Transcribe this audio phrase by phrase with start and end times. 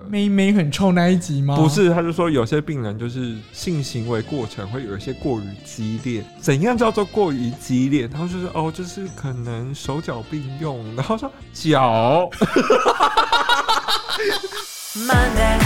[0.00, 0.08] 的。
[0.08, 1.56] 妹妹很臭那一集吗？
[1.56, 6.24] 不是，他就说有些病人就是性行为过程会有一些过于激烈。
[6.40, 8.08] 怎样叫做过于激烈？
[8.12, 12.28] 然后就是哦，就是可能手脚并用，然后说脚。
[14.96, 15.58] Monday，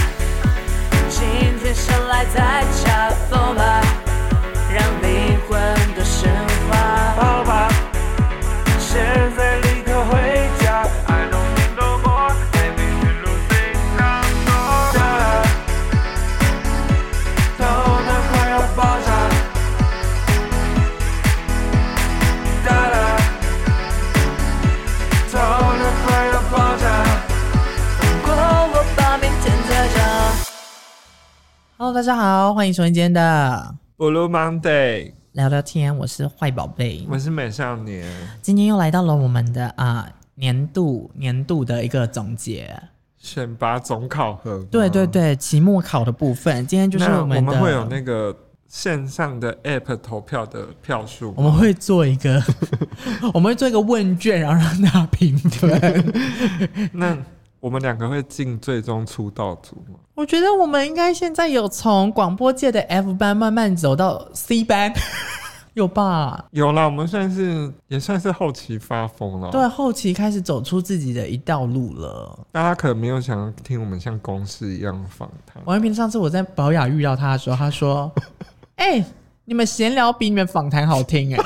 [1.09, 1.21] 今
[1.63, 3.80] 天生来在恰逢吧，
[31.81, 35.97] Hello，大家好，欢迎收听今天的 Blue Monday，聊聊天。
[35.97, 38.05] 我是坏宝贝，我是美少年。
[38.39, 42.79] 今天又来到了我们的啊、呃、年度年度的一个总结，
[43.17, 44.63] 选拔总考核。
[44.65, 46.67] 对对对，期末考的部分。
[46.67, 52.39] 今天就是我们的，我们会有那个线上的 App 投票的票数，我们会做一个，
[53.33, 56.13] 我们会做一个问卷，然后让大家评分。
[56.93, 57.17] 那
[57.61, 59.99] 我们两个会进最终出道组吗？
[60.15, 64.91] 我觉得我们应该现在有从广播界的 F 班慢慢走到 C 班，
[65.73, 66.45] 有吧？
[66.51, 69.51] 有啦，我们算是也算是后期发疯了。
[69.51, 72.37] 对，后期开始走出自己的一道路了。
[72.51, 75.61] 大家可能没有想要听我们像公司一样访谈。
[75.65, 78.11] 王一平上次我在保雅遇到他的时候，他说
[78.75, 79.05] ：“哎、欸，
[79.45, 81.39] 你们闲聊比你们访谈好听哎。”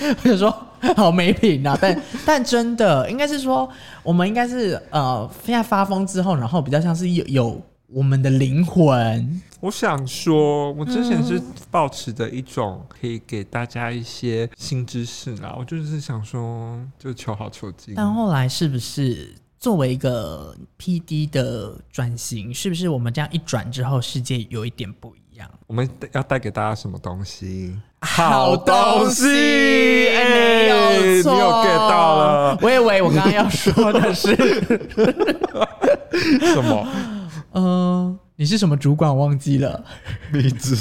[0.00, 0.50] 我就说
[0.96, 1.76] 好没品啊！
[1.80, 3.68] 但但真的应该是说，
[4.02, 9.42] 我们应该是呃，现在发疯之后，然后比较像是有有我们的灵魂。
[9.60, 17.94] 我想说，我之前是抱持着一种可以给大家一些新知识啦，我就是想说，就求好求精。
[17.96, 25.50] 但后来是不是作为一个 PD 的转型，是不是我们这样一转之后，世界有一点不一样？
[25.66, 27.76] 我们要带给大家什么东西？
[28.00, 30.76] 好东西，哎、没有
[31.22, 32.56] 错，你有 get 到了。
[32.62, 34.36] 我以为我刚刚要说的是
[36.54, 36.86] 什么？
[37.54, 39.16] 嗯、呃，你是什么主管？
[39.16, 39.82] 忘记了。
[40.30, 40.76] 秘制，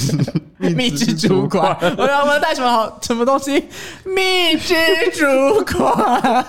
[0.59, 1.75] 秘制主管。
[1.97, 3.67] 我要我要带什么好什么东西？
[4.03, 4.75] 秘制
[5.13, 5.25] 主
[5.65, 6.45] 管。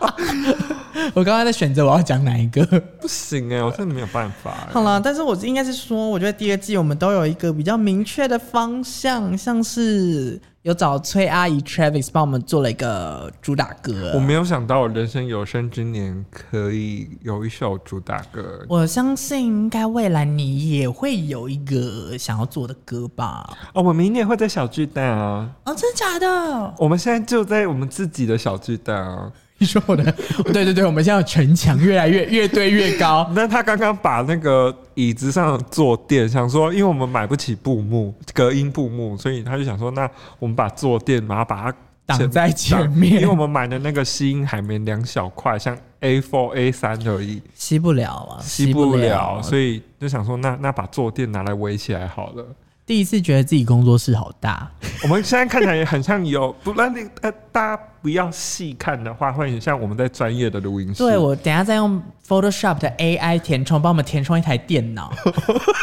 [1.14, 2.64] 我刚刚在选择我要讲哪一个，
[3.00, 4.72] 不行哎、欸，我真的没有办法、欸。
[4.72, 14.12] 好了，但是我应该是说，我觉得第二季我们都有一个比较明确的方向，像是有找崔阿姨 Travis 帮我们做了一个主打歌。
[14.14, 18.64] 我没有想到我人生有生之年可以有一首主打歌。
[18.68, 23.48] 我相信应该未来你也会有一个想要做的歌吧？
[23.74, 25.48] 哦，我明年会在小巨蛋啊！
[25.64, 26.74] 哦，真的假的？
[26.78, 29.30] 我们现在就在我们自己的小巨蛋啊。
[29.58, 30.12] 你说我的，
[30.52, 33.26] 对对对，我们现在城墙越来越越堆越高。
[33.34, 40.08] 那他刚刚把那个椅子上坐垫，想说，因为我们买不起布幕隔音布幕，所以他就想说，那
[40.38, 52.44] 我们把坐垫，然后把它挡在前面，因为我们买的那个吸音海绵两小块，像 A four A3 而已，吸不了啊，吸不了，不了，所以就想说那，那那把坐垫拿来围起来好了。
[52.84, 54.70] 第一次觉得自己工作室好大，
[55.02, 61.02] 我们现在看起来也很像有，不然你呃，大家不要细看的话，会很像我们在专业的录音室。
[61.02, 65.10] 对，我等下再用 Photoshop 的 AI 填充，帮我们填充一台电脑，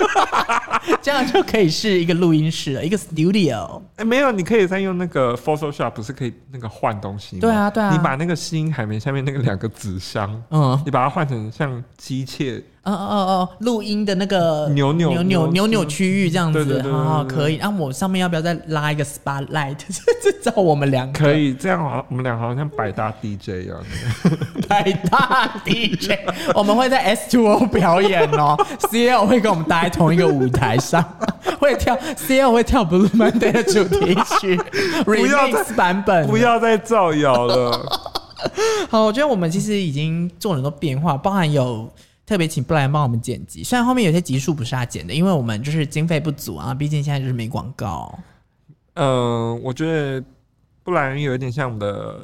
[1.01, 3.81] 这样就可以是一个录音室了，一个 studio。
[3.95, 7.41] 哎、欸，没有，你可以再用那个 Photoshop，不是可以那个换东西吗？
[7.41, 7.91] 对啊，对啊。
[7.91, 12.61] 你把那个吸音海绵下面那个两个纸箱，嗯，你把它换成像机械。
[12.83, 17.55] 哦哦哦，录音的那个扭扭扭扭扭扭区域这样子，好好可以。
[17.55, 19.77] 然后我上面要不要再拉一个 spotlight？
[20.21, 23.77] 这照我们两个可以这样，好，我们俩好像百搭 DJ 一样。
[24.67, 26.11] 百搭 DJ，
[26.53, 28.57] 我们会在 S2O 表演哦。
[28.91, 31.01] CL 会跟我们搭在同一个舞台上，
[31.61, 34.57] 会跳 CL 会跳 Blue Monday 的主题曲
[35.05, 37.71] Remix 版本，不要再造谣了。
[38.89, 41.89] 好，我觉得我们其实已经做了很多变化，包含有。
[42.25, 48.17] 特别请布莱恩帮我们剪辑，虽然后面有些集数不是他剪的，因为我们就是经费不足啊，毕竟现在就是没广告。
[48.93, 50.23] 嗯、呃，我觉得
[50.83, 52.19] 布莱恩有一点像我们的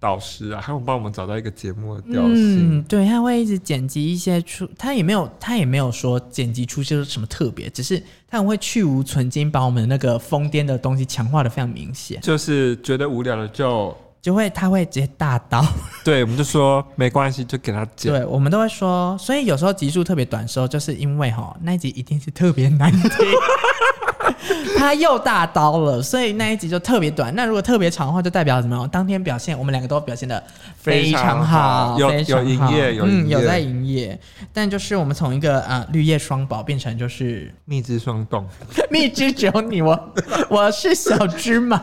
[0.00, 2.78] 导师啊，他会帮我们找到一个节目的调性。
[2.78, 12.20] 嗯，对，他会一直剪辑一些出，他也没有，他也没有说剪辑出些什么特别，只是他很会去无存精，把我们的那个疯癫的东西强化的非常明显。
[12.20, 13.96] 就是觉得无聊了就。
[14.20, 15.64] 就会，他会直接大刀。
[16.04, 18.12] 对，我们就说没关系，就给他剪。
[18.12, 23.10] 对，我们都会说，所以有时候集数特别短的时候，就是因为哈那一集一定是特别难听。
[24.78, 27.34] 他又大刀了，所以那一集就特别短。
[27.34, 28.88] 那如果特别长的话，就代表什么？
[28.88, 30.42] 当天表现，我们两个都表现的
[30.76, 34.18] 非常好，有有营业，有嗯有在营业。
[34.52, 38.46] 但就是我们从一个啊、呃、绿叶双宝变成就是蜜汁双冻，
[38.90, 40.14] 蜜汁只有你，我
[40.48, 41.82] 我是小芝麻，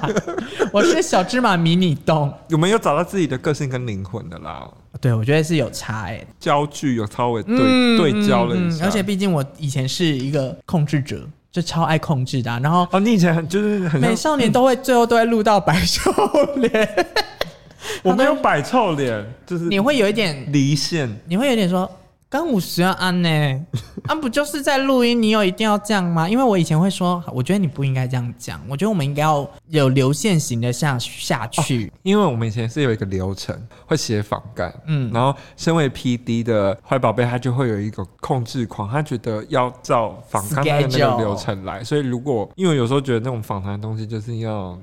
[0.72, 2.32] 我是小芝麻迷你冻。
[2.48, 4.68] 有没有找到自己的个性跟灵魂的啦？
[5.02, 11.28] 对，我觉得是有差哎、欸，焦距有稍微对、嗯、对焦了一下，而且毕竟我以前是一个控制者。
[11.56, 16.12] 就超爱控制的、啊，然后哦，你以前很就是很美少年都会最后都会录到白臭
[16.58, 17.06] 脸，
[18.04, 21.90] 我没有摆臭脸，就是你会有一点离线，你会有点说。
[22.36, 23.66] 刚五十要安呢，安、
[24.08, 25.22] 啊、不就是在录音？
[25.22, 26.28] 你有一定要这样吗？
[26.28, 28.60] 因为我以前会说，我觉得你不应该这样讲。
[28.68, 31.92] 我觉得我们应该要有流线型的下下去、哦。
[32.04, 41.82] 因为我们以前是有一个流程，会写访干，嗯，然后身为 PD 的坏宝贝，他就会有一个控制狂，他觉得要照访干的那个流程来。
[41.86, 44.78] 所以如果因为有时候觉得那种访谈的东西就是要。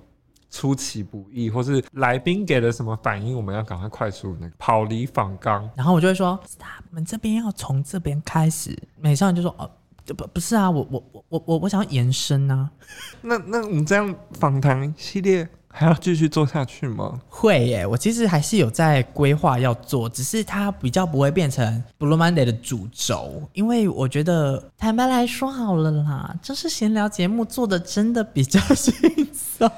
[0.53, 9.69] 出其不意，或是来宾给了什么反应，我们要赶快快速那个跑离访纲，然后我就会说：“Stop，我们这边要从这边开始。”美少女就说：“哦，
[10.07, 12.71] 不不是啊，我我我我我想要延伸啊。
[13.23, 17.19] 那”那那我们这样访谈系列还要继续做下去吗？
[17.31, 29.71] 会耶，我其实还是有在规划要做，只是它比较不会变成 Blue Monday 的主轴，因为我觉得坦白来说好了啦，就是闲聊节目做的真的比较轻松。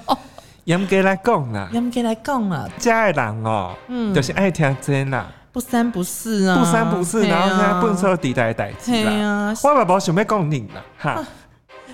[0.64, 11.24] 严格来讲啦，严格来讲啦，家的人哦、喔，嗯，就是爱听真啦，不三不四啊，不三不四，啊、然后现在不说地带代志啦，我爸爸想要讲你啦，哈，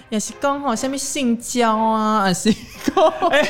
[0.08, 3.42] 也是讲吼，什么性交啊，也是讲，哎、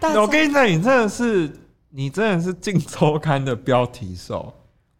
[0.00, 1.60] 欸，我跟你讲，你真的是，
[1.90, 4.52] 你真的是镜周刊的标题手。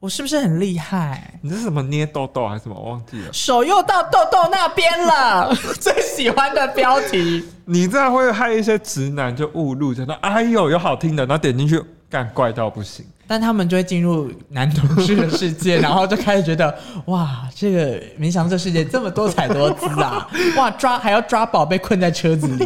[0.07, 1.37] 我是不是很厉害？
[1.43, 2.77] 你是什么捏痘痘还是什么？
[2.77, 3.33] 我忘记了。
[3.33, 7.45] 手又到痘痘那边了， 最喜欢的标题。
[7.65, 13.05] 你这样会害一些直男就误入，觉得哎呦有好听的，然后点进去，干怪到不行。
[13.27, 16.73] 但他们就会进入男同志的世界，然后就开始觉得
[17.07, 20.31] 哇，这个没想到这世界这么多彩多姿啊！
[20.57, 22.65] 哇，抓还要抓宝被困在车子里。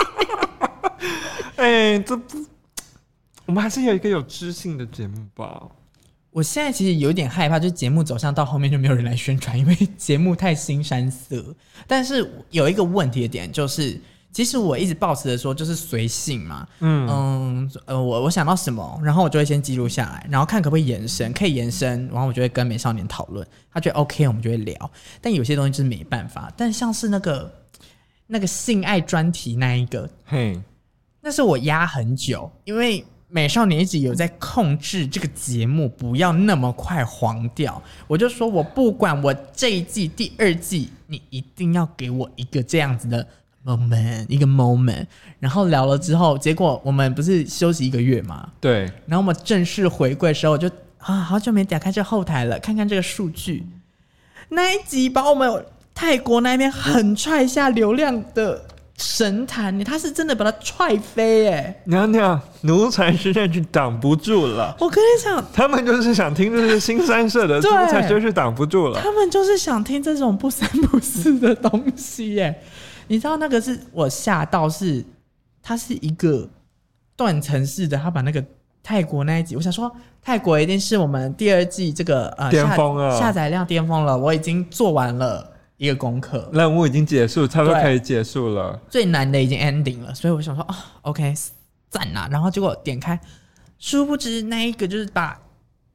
[1.56, 2.44] 哎、欸，这不，
[3.46, 5.62] 我们还是有一个有知性的节目吧。
[6.32, 11.54] 我现在其实有点害怕，就是节目走向到后面就没有人来宣传，因为 节目太新山色。
[11.86, 14.00] 但是有一个问题的点就是，
[14.32, 24.90] 其实我一直保持的说就是随性嘛，嗯嗯呃，我我想到什么，然后我就会先记录下来，然后看可不可以延伸，可以延伸，然后我就会跟美少年讨论，他觉得 OK，我们就会聊。
[25.20, 27.52] 但有些东西就是没办法，但像是那个
[28.26, 30.58] 那个性爱专题那一个，嘿，
[31.20, 33.04] 那是我压很久，因为。
[33.34, 37.82] 美少年一直有在控制这个节目，不要那么快黄掉。
[38.06, 43.26] 我就说，我不管我这一季、第二季，你一定要给我一个这样子的
[43.64, 45.06] moment，一个 moment。
[45.40, 48.50] 然后聊了之后，结果我们不是休息一个月嘛？
[48.60, 48.80] 对。
[49.06, 53.66] 然后我们正式回归的时候，我就啊，好久没打开这后台了，看看这个数据。
[54.50, 55.64] 那一集把我们
[55.94, 58.66] 泰国那边狠踹下流量的。
[59.02, 61.82] 神坛，你他是真的把他踹飞哎！
[61.86, 64.76] 娘娘，奴才实在是挡不住了。
[64.78, 69.00] 我跟你讲，他们就是想听这些新三色的，奴才就是挡不住了。
[69.00, 72.62] 他们就是想听这种不三不四的东西耶。
[73.08, 75.04] 你知道那个是我吓到是，是
[75.60, 76.48] 它是一个
[77.16, 78.42] 断层式的，他把那个
[78.84, 79.90] 泰国那一集，我想说
[80.22, 85.51] 泰国一定是我们第二季这个呃巅峰了，下载量巅峰了，我已经做完了。
[85.82, 88.80] 一个功课，任务已经结束，差不多可以结束了。
[88.88, 91.34] 最难的已经 ending 了，所以我想说，哦，OK，
[91.90, 92.28] 赞啦。
[92.30, 93.18] 然后结果点开，
[93.80, 95.36] 殊不知那一个就是把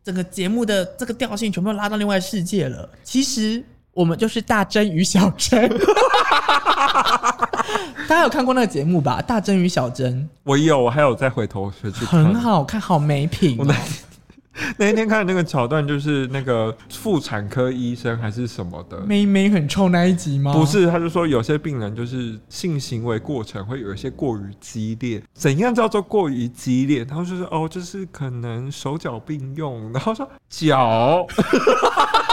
[0.03, 2.89] 整个节目的这个调性全部拉到另外世界了。
[3.01, 3.63] 其实
[3.93, 5.69] 我们就是大真与小真，
[8.09, 9.21] 大家有看过那个节目吧？
[9.21, 13.63] 大真与小真，我有，我还有再回头去看，很好看，好美品喔。
[13.63, 13.73] 那
[14.79, 20.51] 一天看的那个桥段，就是那个妇产科医生还是什么的，妹妹很臭那一集吗？
[20.53, 27.05] 不是，他就说有些病人就是性行为过程会有一些过于激烈，怎样叫做过于激烈？
[27.07, 31.25] 然后就是哦，就是可能手脚并用，然后说脚，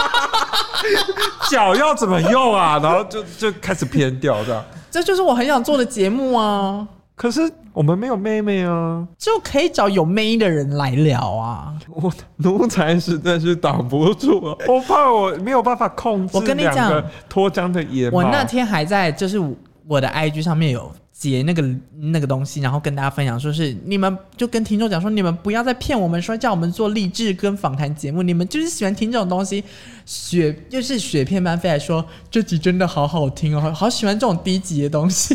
[1.49, 2.79] 脚要怎么用啊？
[2.79, 6.87] 然后就就开始偏掉这样，这就是我很想做的节目啊。
[7.15, 11.73] 可是我们没有妹妹啊，就可以找有妹的人来聊啊。
[11.87, 16.35] 我奴才实在是挡不住啊，我怕我没有办法控制。
[16.35, 18.17] 我跟你讲，脱缰的野马。
[18.17, 19.39] 我那天还在就是
[19.87, 21.63] 我的 IG 上面有截那个
[22.11, 29.63] 那个东西，然后跟大家分享，说是你们就跟听众讲说，你们不要再骗我们说叫我们做励志跟访谈节目，你们就是喜欢听这种东西，
[30.05, 35.33] 雪就是雪片般飞来说这集真的好好听哦，好喜欢这种低级的东西。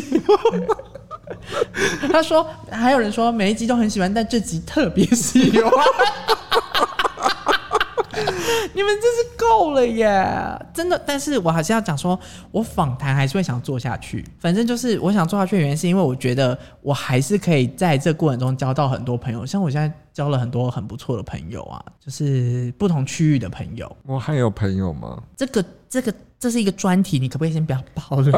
[2.11, 5.71] 他说还有人说每一集都很喜欢，但这集特别喜欢。
[8.73, 10.25] 你们真是够了耶！
[10.73, 12.17] 真的，但是我还是要讲说，
[12.51, 14.23] 我访谈还是会想做下去。
[14.39, 19.45] 反正就是我想做下去的原因，是因为我觉得我还是可以在这过程中交到很多朋友。
[19.45, 23.93] 像我现在交了很多很不错的朋友啊，就是不同区域的朋友。
[24.05, 25.21] 我还有朋友吗？
[25.35, 26.13] 这个，这个。
[26.41, 28.25] 这是一个专题，你可不可以先不要爆了？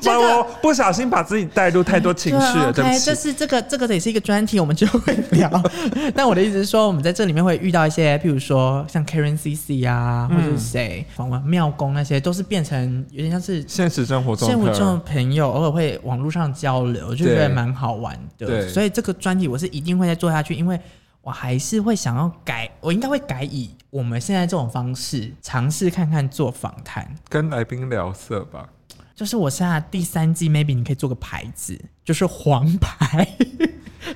[0.00, 3.04] 这个我不小心把自己带入太多情绪了，对，对不起。
[3.06, 5.48] 这是这个这个也是一个专题，我们就会聊。
[6.12, 18.48] 但我的意思是说，我们在这里面会遇到一些，譬如说像 Karen CC 啊，或者是谁访问庙公那些，都是变成有点像是现实生活中现实生活中的朋友，偶尔会网络上交流，就觉得蛮好玩的。
[18.48, 20.80] 对，所以这个专题我是一定会再做下去，因为。
[21.22, 28.68] 我还是会想要改，我应该会改以我们现在这种方式尝试看看做访谈，跟来宾聊色吧。
[29.14, 33.28] 就是我现在第三季，maybe 你可以做个牌子，就是黄牌。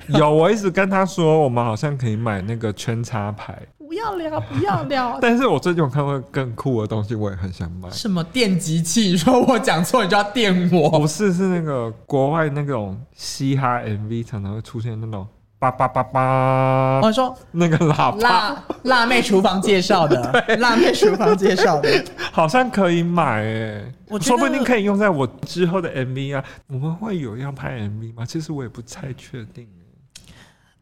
[0.09, 3.57] 有，我一直跟他说，我们好像可以买那个圈叉牌。
[3.77, 5.17] 不要聊，不要聊。
[5.21, 7.89] 但是我最近有看过更酷的东西，我也很想买。
[7.89, 9.15] 什么电击器？
[9.15, 10.89] 说我讲错，你就要电我？
[10.99, 15.25] 不是，是那个国外那种嘻哈 MV 常常会出现那种。
[15.59, 16.99] 叭叭叭叭！
[17.01, 21.89] 我说那个喇叭，辣辣妹厨房介绍的， 辣妹厨房介绍的，
[22.31, 26.43] 好像可以买诶，我说不定可以用在我之后的 MV 啊。
[26.67, 28.23] 我们会有要拍 MV 吗？
[28.23, 29.67] 其实我也不太确定。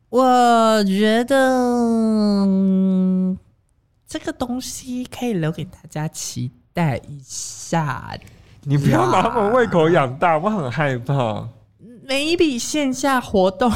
[0.10, 2.46] 我觉得
[4.08, 8.12] 这个东西可以留给大家期待一下。
[8.64, 11.48] 你不要把我们胃口养大，我很害怕。
[12.04, 13.72] 每一笔线下活动。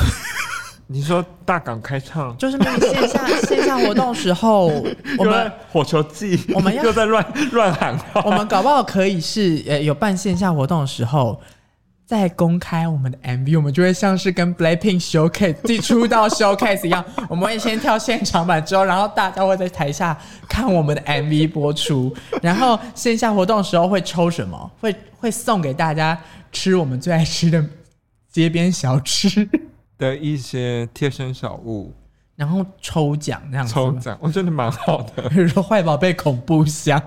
[0.92, 4.66] 你说大港开唱，就是那个线下线下活动时候，
[5.20, 8.24] 我们火球季，我们又在乱乱喊话。
[8.26, 11.40] 我们搞不好可以是呃有办线下活动的时候，
[12.08, 20.18] 再公开我们的 MV，我们就会像是跟 Blackpink Showcase 第出道 Showcase 一样， 我们会先跳现场版之后，然后大家会在台下
[20.48, 24.72] 看我们的 MV 播出，然后线下活动的时候会抽什么？
[24.82, 26.20] 会会送给大家
[26.52, 27.64] 吃我们最爱吃的
[28.32, 29.48] 街边小吃。
[30.00, 31.94] 的一些贴身小物，
[32.36, 35.28] 然后抽奖这样子，抽奖我觉得蛮好的。
[35.30, 37.00] 比如说坏宝贝恐怖箱，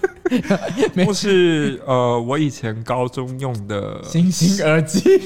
[1.04, 5.02] 或是呃，我以前高中用的星星耳机。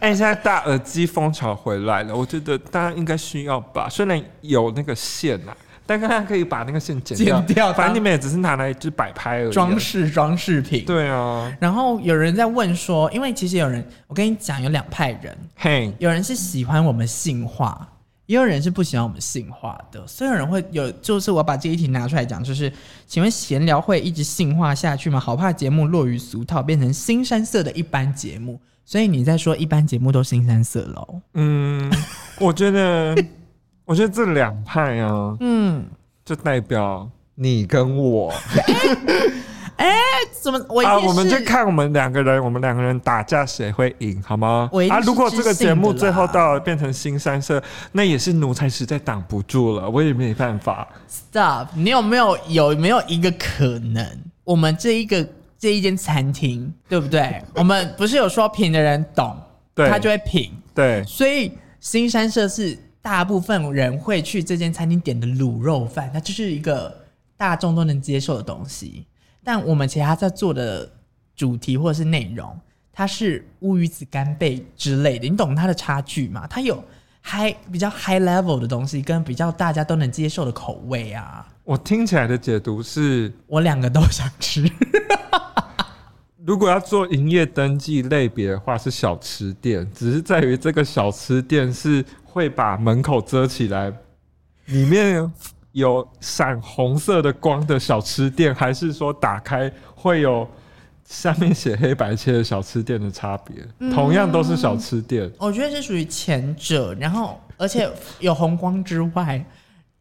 [0.00, 3.88] 哎，现在大耳机风潮回来了，我觉得大家应该需要吧。
[3.88, 5.56] 虽然有那个线呐、啊。
[5.86, 10.84] 但刚刚可以把那个线剪掉，剪掉，反正你们也只是拿来就摆拍而已，装饰装饰品。
[10.84, 11.56] 对啊。
[11.60, 17.88] 然后有人在问说，因为其实有人，我跟你讲，有两派人，嘿，有人是喜欢我们性化，
[18.26, 20.04] 也有人是不喜欢我们性化的。
[20.06, 22.72] 所以有人会有，就是我把这一题拿出来讲，就是
[23.06, 25.20] 请问闲聊会一直性化下去吗？
[25.20, 28.60] 好怕节目落于俗套，变成新山色的一般节目。
[28.84, 31.20] 所以你在说一般节目都新山色喽？
[31.34, 31.92] 嗯，
[32.40, 33.16] 我觉得。
[33.86, 35.86] 我觉得这两派啊，嗯，
[36.24, 38.32] 就代表你跟我。
[39.76, 39.94] 哎、欸，
[40.40, 40.98] 怎么我啊？
[40.98, 44.68] 我们就看我们两个人，我们两个人打架谁会赢，好吗？
[44.90, 47.62] 啊，如果这个节目最后到了变成新三色，
[47.92, 50.88] 那也是奴才实在挡不住了，我也没办法。
[51.08, 51.68] Stop！
[51.74, 54.04] 你有没有有没有一个可能？
[54.42, 55.24] 我们这一个
[55.58, 57.40] 这一间餐厅，对不对？
[57.54, 59.36] 我们不是有说品的人懂，
[59.74, 62.76] 对，他就会品，对，所以新三色是。
[63.06, 66.92] 大部分人会去这间餐厅点的卤肉饭，它就是一个
[67.36, 69.06] 大众都能接受的东西。
[69.44, 70.90] 但我们其他在做的
[71.36, 72.58] 主题或者是内容，
[72.92, 76.48] 它是乌鱼子干贝之类的，你懂它的差距吗？
[76.48, 76.82] 它有
[77.22, 81.46] high 比较 high level 的东西，跟比较大家都能接受的口味啊。
[81.62, 84.68] 我听起来的解读是，我两个都想吃。
[86.44, 92.04] 如果要做营业登记类别的话，是小吃店，只是在于这个小吃店是。
[92.36, 93.90] 会把门口遮起来，
[94.66, 95.32] 里面
[95.72, 100.46] 有闪红色的光的小吃店，还是说打开会有
[101.02, 103.66] 下面写黑白切的小吃店的差别？
[103.78, 106.92] 嗯，同样都是小吃店，我觉得是属于前者。
[107.00, 107.90] 然后，而且
[108.20, 109.42] 有红光之外，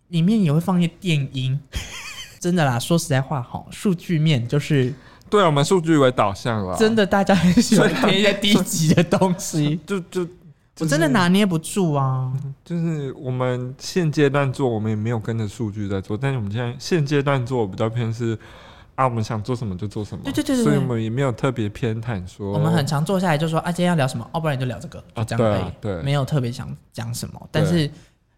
[0.10, 1.58] 里面也会放一些电音。
[2.42, 4.94] 真的啦，说实在话，哈，数据面就是
[5.30, 6.76] 对我们数据为导向了。
[6.76, 10.28] 真的，大家很喜欢听一些低级的东西，就 就。
[10.80, 12.34] 我真的拿捏不住啊！
[12.66, 16.18] 就是我们现阶段做，我们也没有跟着数据在做。
[16.18, 18.38] 但是我们现在现阶段做比较偏是，
[18.96, 20.24] 啊，我们想做什么就做什么。
[20.26, 20.64] 对对对对。
[20.66, 22.52] 所以我们也没有特别偏袒说。
[22.52, 24.30] 我们很常坐下来就说啊，今天要聊什么？
[24.34, 25.62] 哦，不然你就聊这个，就这样而已。
[25.62, 27.50] 啊、对，对，没有特别想讲什么。
[27.52, 27.88] 但是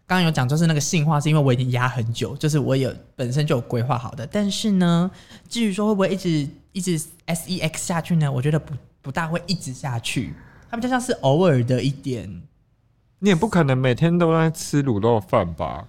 [0.06, 4.24] 刚刚有讲，就是那个性化，是因为我已经压很久，就是我有本身就有规划好的。
[4.30, 5.10] 但是呢，
[5.48, 8.30] 至于说会不会一直一直 sex 下去呢？
[8.30, 10.32] 我觉得不不大会一直下去。
[10.70, 12.42] 他们就像是偶尔的一点。
[13.20, 15.86] 你也不可能每天都在吃卤肉饭吧？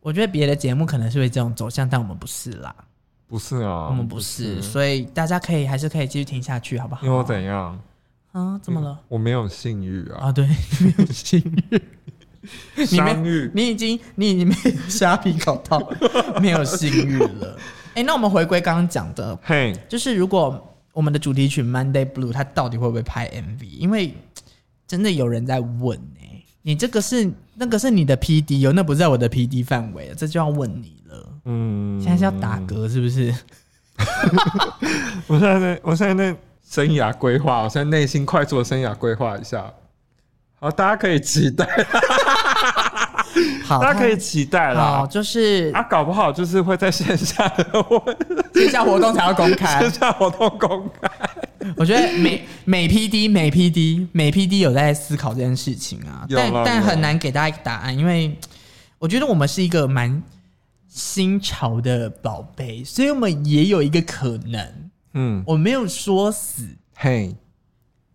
[0.00, 2.74] 我觉得别的节目可能是会这种走向，但我们不是啦。
[3.26, 7.04] 不是啊，我们不是，不是，所以大家可以还是可以继续听下去，好不好？
[7.04, 7.80] 因为我怎样？
[8.32, 8.58] 啊？
[8.62, 8.98] 怎么了？
[9.08, 10.26] 我没有性欲啊！
[10.28, 10.46] 啊，对，
[10.80, 11.40] 没有性
[11.70, 11.82] 欲。
[12.84, 14.54] 相遇，你已经你已经被
[14.90, 15.80] 虾皮搞到
[16.40, 17.56] 没有性欲了。
[17.90, 23.64] 哎、欸，那我们回归刚刚讲的，嘿，就是如果我们的主题曲《Monday Blue》它到底会不会拍 MV？
[23.78, 24.14] 因为
[24.86, 25.98] 真的有人在问。
[26.64, 31.28] 你这个是那个是你的 PD 哦，那不是在我的 PD 范围，这就要问你了。
[31.44, 33.34] 嗯，现在是要打嗝是不是？
[35.26, 39.74] 我现在在，我现在在生涯规划，我现在内心快速的生涯规划一下。
[40.60, 41.66] 好，大家可以期待。
[43.64, 45.06] 好，大家可以期待啦。
[45.10, 47.64] 就是啊，搞不好就是会在线下的
[48.54, 51.10] 线下活动才要公开， 线下活动公开。
[51.76, 58.36] 我觉得每每 PD 每 PD 每 PD 有在思考这件事情啊，但但很难给大家一个答案，因为
[58.98, 60.22] 我觉得我们是一个蛮
[60.88, 67.34] 新潮的宝贝，所以我们也有一个可能，嗯，我没有说死，嘿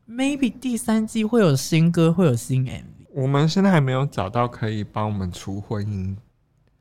[0.09, 6.15] ，maybe 第三季会有新歌，会有新 MV，我们现在还没有找到可以帮我们除混音。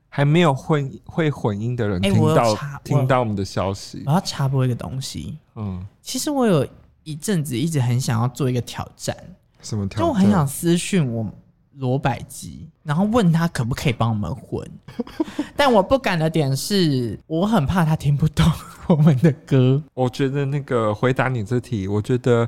[0.07, 4.03] 还没有混会混音的人听到、欸、听到我们的消息。
[4.05, 5.35] 我要插播一个东西。
[5.55, 6.65] 嗯，其实我有
[7.03, 9.17] 一阵子一直很想要做一个挑战。
[9.63, 10.05] 什么挑战？
[10.05, 11.25] 就我很想私讯我
[11.73, 14.63] 罗百吉，然后问他可不可以帮我们混。
[15.57, 18.45] 但我不敢的点是，我很怕他听不懂
[18.87, 19.81] 我们的歌。
[19.95, 22.47] 我觉得那个回答你这题，我觉得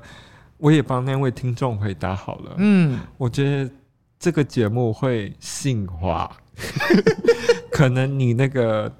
[0.59, 2.53] 我也帮那位听众回答好了。
[2.57, 3.71] 嗯，我觉得
[4.19, 6.29] 这个节目会性化。
[7.71, 8.91] 可能你那个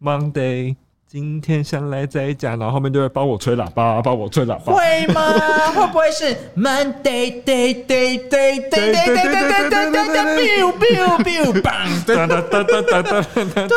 [0.00, 0.76] Monday
[1.08, 5.20] 今天先来在家，然后后面就会帮我吹喇叭，帮我吹喇叭，会吗？
[5.74, 6.24] 会不会是
[6.56, 12.04] Monday day day day day day day day day day biu biu biu bang？
[12.06, 12.16] 对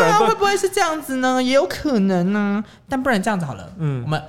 [0.04, 1.42] 啊，会不会是这样子呢？
[1.42, 2.64] 也有可能呢。
[2.88, 4.24] 但不然这样子好了，嗯，我们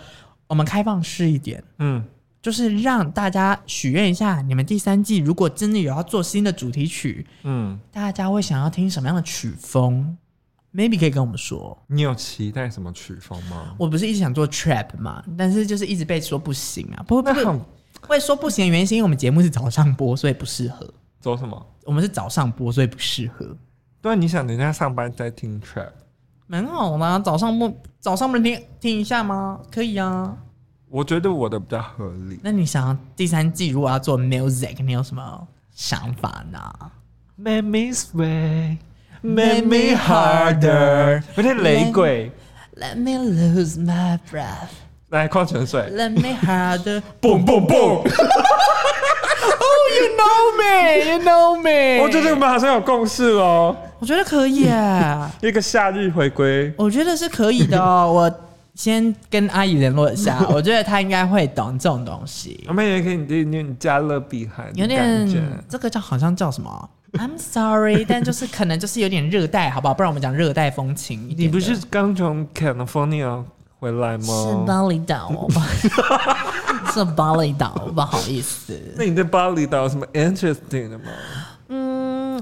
[0.46, 2.02] 我们开放式一点，嗯。
[2.44, 10.14] 就是让大家许愿一下，你们第三季如果真的有要做新的主题曲，嗯，大家会想要听什么样的曲风
[10.74, 11.83] ？Maybe 可以跟我们说。
[11.87, 13.74] 你有期待什么曲风吗？
[13.78, 17.02] 我不是一直想做 trap 嘛，但是就是一直被说不行啊。
[17.09, 17.61] 不会不会，
[18.02, 20.87] 会说不行的原因是因为我们节目是早上播，所以不适合。
[21.22, 21.66] 做什么？
[21.85, 23.57] 我们是早上播，所以不适合。
[24.02, 25.92] 对，你想人家上班在听 trap，
[26.46, 27.20] 蛮好的。
[27.20, 29.59] 早上不早上不能听听一下吗？
[29.70, 30.37] 可以啊。
[30.94, 32.38] 我觉得我的比较合理。
[32.40, 36.61] 那你想要第三季如果要做 music，你有什么想法呢
[37.35, 38.76] ？Make me sway,
[39.20, 41.20] make me harder。
[41.35, 42.30] 有点雷鬼。
[42.76, 44.68] Let me lose my breath。
[45.09, 45.83] 来，矿泉水。
[45.90, 47.02] Let me harder。
[47.20, 48.09] Boom boom boom。
[49.66, 52.04] Oh, you know me, you know me。
[52.04, 53.76] 我觉得我们好像有共识哦。
[53.98, 55.28] 我觉得可以啊。
[55.42, 56.72] 一个夏日回归。
[56.78, 58.12] 我觉得是可以的哦。
[58.14, 58.40] 我。
[58.74, 62.62] 先跟阿姨联络一下， 我觉得她应该会懂这种东西。
[62.68, 65.28] 我们也可以有点加勒比海，有点
[65.68, 69.94] 这个叫好像叫什么？I'm sorry， 但就是可能就是有点热带，好不好？
[69.94, 71.32] 不然我们讲热带风情。
[71.37, 73.44] 你不是刚从 California
[73.78, 74.24] 回来吗？
[74.26, 75.48] 是巴厘岛，
[76.92, 78.76] 是巴厘岛，不好意思。
[78.96, 81.04] 那你对巴厘岛有什么 interesting 的吗？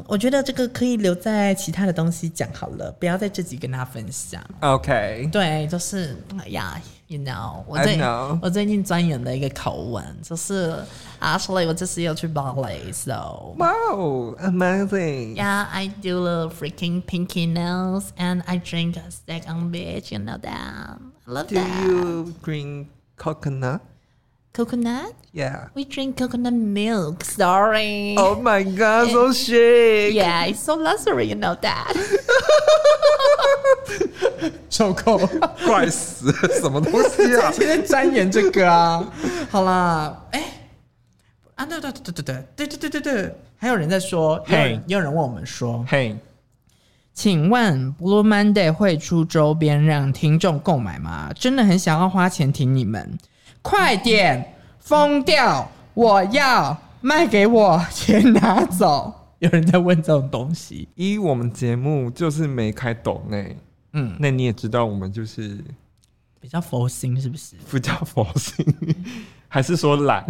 [0.07, 4.43] 我觉得这个可以留在其他的东西讲好了，不要在这集跟他分享。
[4.61, 8.01] OK，对，就是哎呀，You know，我最.
[8.41, 10.75] 我最近钻研的一个口吻，就是
[11.21, 15.37] Actually，我这次要去芭蕾，So Wow，amazing。
[15.37, 20.13] Yeah, I do the freaking pinky nails and I drink a steak on beach.
[20.13, 20.99] You know that?
[21.27, 21.65] I love that.
[21.65, 23.81] Do you drink coconut?
[24.54, 25.14] Coconut?
[25.32, 25.68] Yeah.
[25.76, 27.24] We drink coconut milk.
[27.24, 28.16] Sorry.
[28.18, 30.16] Oh my god, so chic.
[30.16, 31.94] Yeah, it's so luxury, you know that.
[34.70, 35.20] 受够，
[35.66, 37.52] 怪死，什么东西啊？
[37.52, 39.08] 天天钻研这个啊。
[39.52, 40.46] 好啦，哎、欸，
[41.56, 46.16] 啊，对对对对对对对对对对，还有人在说，嘿，也有人问我们说，嘿，
[47.14, 51.32] 请问 Blue Monday 会出周边让听众购买吗？
[51.36, 53.18] 真的很想要花钱听你们。
[53.63, 55.71] 快点疯掉！
[55.95, 59.13] 我要卖给我，钱拿走。
[59.39, 60.89] 有人在问这种东西。
[60.95, 63.57] 一，我们节目就是没开抖内，
[63.93, 65.59] 嗯，那你也知道，我们就是
[66.41, 67.57] 比较佛心是不是？
[67.71, 68.65] 不叫佛心，
[69.49, 70.25] 还是说懒？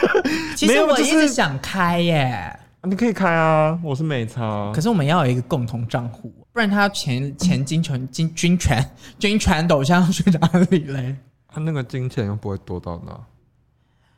[0.56, 2.58] 其实我一直想开耶。
[2.84, 4.70] 你可以开啊，我是美差。
[4.72, 8.84] 可是我们要有一个共同账户，不然他钱钱金权金军权
[9.18, 11.16] 军权斗向去哪里嘞？
[11.48, 13.18] 他那个金钱又不会多到哪？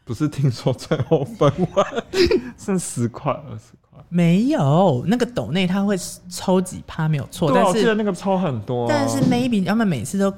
[0.04, 1.86] 不是听说最后分完
[2.58, 4.02] 剩十块二十块？
[4.08, 5.96] 没有，那个斗内他会
[6.28, 10.32] 抽几趴没有错，但是我记得那个抽很多，但是 maybe 他们每次都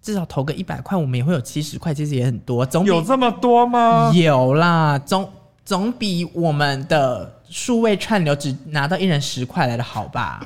[0.00, 2.64] 至少投个一百块，我们也会有七十块，其实也很多。
[2.64, 4.10] 总有这么多吗？
[4.14, 5.30] 有啦，总
[5.64, 7.34] 总比我们的。
[7.50, 10.38] 数位串流只拿到一人十块来的好吧？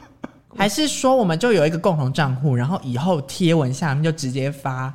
[0.54, 4.92] 还是说我们就有一个共同账户，然后以后贴文下面就直接发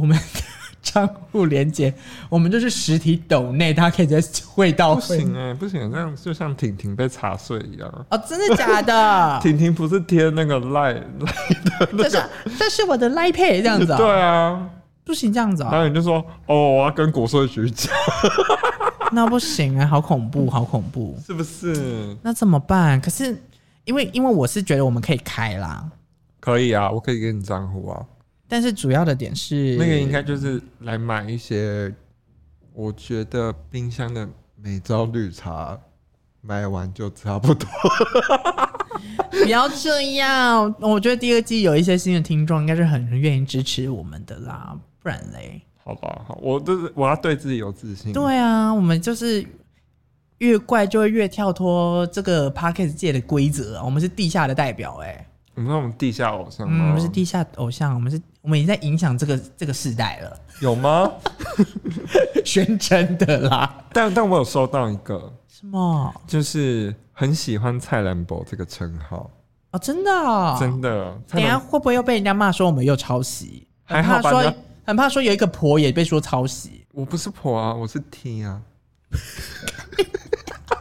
[0.00, 0.22] 我们的
[0.82, 1.92] 账户连接，
[2.30, 4.94] 我们就是实体抖内，大家可以直接汇到。
[4.94, 8.06] 不行哎、欸，不行，这样就像婷婷被查税一样。
[8.08, 9.38] 哦，真的假的？
[9.44, 12.22] 婷婷不是贴那个赖赖的、那个，这是
[12.58, 13.96] 这是我的赖配这样子、哦。
[13.98, 14.68] 对啊，
[15.04, 15.72] 不行这样子啊、哦。
[15.72, 17.92] 然后你就说哦，我要跟国税局讲。
[19.12, 22.16] 那不行啊，好恐怖，好恐怖，是不是？
[22.22, 22.98] 那怎么办？
[23.00, 23.36] 可是
[23.84, 25.84] 因为因为我是觉得我们可以开啦，
[26.40, 28.00] 可以啊，我可以给你账户啊。
[28.50, 31.94] 但是主要的点是，那个应该就是来买一些，
[32.74, 35.78] 我觉得冰箱的每朝绿茶
[36.42, 37.68] 买完就差不多。
[39.30, 45.62] 不要这样，我觉得第二季有一些新的听众，应该是很愿意支持我们的啦，不然嘞。
[45.82, 48.12] 好吧，好，我都是我要对自己有自信。
[48.12, 49.44] 对啊，我们就是
[50.38, 53.82] 越怪就会越跳脱这个 Podcast 界的规则。
[53.82, 61.10] 我们是地下的代表、欸，哎，我们是我们地下偶像，嗯，我们是地下偶像，我们是，我们已经在影响这个这个世代了，有吗？
[62.44, 65.32] 宣称的啦，但但我有收到一个。
[65.48, 69.30] 什么，就是很喜欢蔡兰博这个称号。
[69.72, 73.68] 哦，真的、哦，真的，等下会不会又被人家骂说我们又抄袭？
[73.84, 74.54] 还好吧。
[74.86, 78.60] 很怕说有一个婆也被说抄袭，我不是婆啊，我是 T 啊，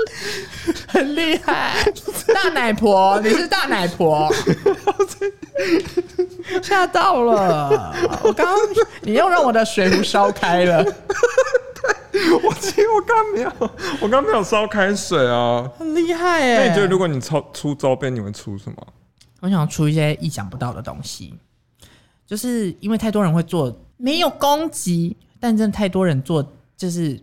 [0.88, 1.84] 很厉害，
[2.34, 4.32] 大奶婆，你是大奶婆，
[6.62, 8.56] 吓到了，我刚刚
[9.02, 10.84] 你又让我的水壶烧开了，
[12.42, 13.52] 我其实我刚没有，
[14.00, 18.76] 我刚没有烧开水啊，很厉害哎，那你觉得如果你出出周边，你会出什么？
[19.40, 21.34] 我想出一些意想不到的东西。
[22.24, 26.42] 就是因为太多人会做，没有攻击，但真的太多人做，
[26.76, 27.20] 就是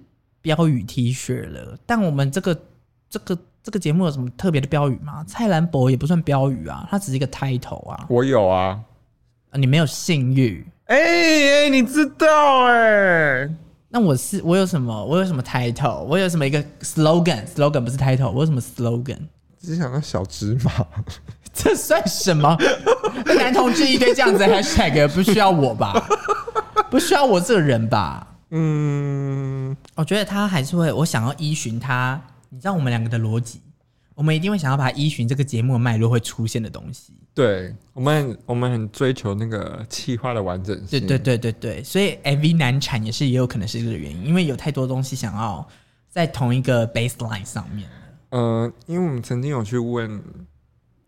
[0.55, 1.77] 标语 T 恤了。
[1.85, 2.59] 但我们这个
[3.07, 5.23] 这个这个节目有什么特别的标语吗？
[5.27, 8.05] 蔡兰博也不算标语啊，它只是一个 title 啊。
[8.09, 8.79] 我有啊，
[9.51, 10.65] 啊你没有信誉？
[10.85, 11.03] 哎哎、
[11.65, 13.55] 欸，你知道哎、欸？
[13.89, 15.05] 那我是我有什么？
[15.05, 15.99] 我有什么 title？
[15.99, 19.19] 我有什么一个 slogan？slogan 不是 title，我有什么 slogan？
[19.61, 20.71] 只想到小芝麻。
[21.53, 22.57] 这算什么？
[23.25, 25.93] 男同志一堆这样子的 hashtag 不需要我吧？
[26.89, 28.25] 不需要我这个人吧？
[28.51, 32.19] 嗯，我觉得他还是会，我想要依循他。
[32.47, 33.59] 你知道我们两个的逻辑，
[34.15, 37.11] 我们一定会想要把它依循这个节目的脉络会出现的东西。
[37.33, 40.87] 对，我们我们很追求那个气化的完整性。
[40.87, 45.67] 对对对对对，所以 MV 难产也是也有可能是这个原因，因为有太多东西想要
[46.07, 47.89] 在同一个 baseline 上面。
[48.29, 50.23] 嗯、呃，因为我们曾经有去问。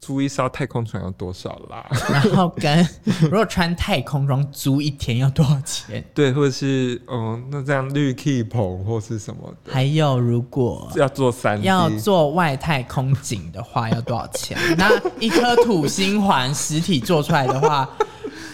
[0.01, 1.85] 租一艘太空船要多少啦？
[2.11, 2.87] 然后跟
[3.21, 6.03] 如果穿太空装租一天要多少钱？
[6.11, 9.71] 对，或者是嗯，那这样绿气棚或是什么的？
[9.71, 14.57] 还有，如果要做三要做外太空景的话，要多少钱？
[14.75, 17.87] 那一颗土星环实体做出来的话，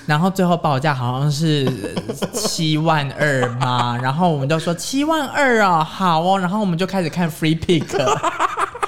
[0.06, 1.96] 然后最后报价好像是
[2.34, 3.98] 七万二嘛？
[4.04, 7.86] 然后我们就说七万二哦，好哦，然后我们就开始看 Free Pick。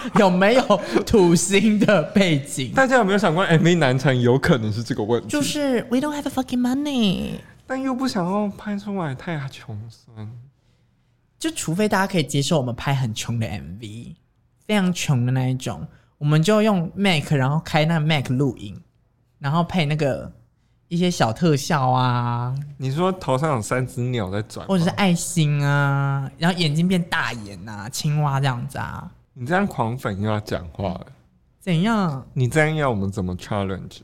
[0.20, 2.74] 有没有土星的背景？
[2.74, 5.28] 大家有没有想过，MV 难产有可能是这个问题？
[5.28, 10.30] 就是 We don't have a fucking money，但又不想要拍出来太穷酸。
[11.38, 14.16] 就除非大家可以接受我们拍很穷的 MV，
[14.68, 18.82] 非常穷的那一种，我们就用 Mac，然后开那 Mac 录影，
[19.38, 20.30] 然后配那个
[20.90, 22.54] 一些小特效啊。
[22.78, 29.10] 你说头上有三只鸟在转，或者是爱心啊，然后眼睛变大眼啊，青蛙这样子啊。
[29.34, 31.06] 你这样狂粉又要讲话了，
[31.60, 32.26] 怎样？
[32.34, 34.00] 你这样要我们怎么 challenge？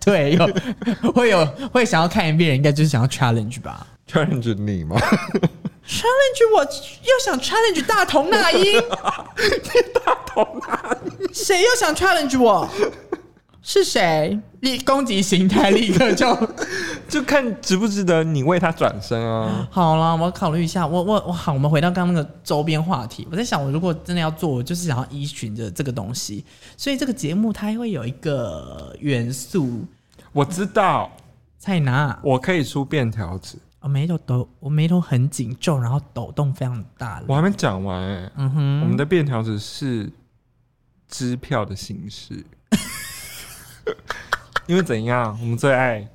[0.00, 4.96] 对，有会有会想要看 MV 人，应该就是想要 challenge 吧？challenge 你吗
[5.86, 8.80] ？challenge 我又想 challenge 大同那英，
[10.04, 12.68] 大同那英，谁又想 challenge 我？
[13.72, 14.36] 是谁？
[14.62, 16.26] 立攻击形态立刻就
[17.08, 19.68] 就看值不值得你为他转身啊！
[19.70, 20.84] 好了，我考虑一下。
[20.84, 23.28] 我我我好，我们回到刚刚那个周边话题。
[23.30, 26.44] 我在想，我如果真的要做，我就是想要依循着这个东西。
[26.76, 29.84] 所以这个节目它会有一个元素，
[30.32, 31.08] 我知道
[31.56, 32.18] 在哪？
[32.24, 33.56] 我可以出便条纸。
[33.78, 37.22] 我眉头抖，我眉头很紧皱，然后抖动非常大。
[37.28, 38.32] 我还没讲完哎、欸。
[38.34, 40.10] 嗯哼，我们的便条纸是
[41.06, 42.44] 支票的形式，
[44.66, 45.36] 因为怎样？
[45.40, 46.06] 我们最爱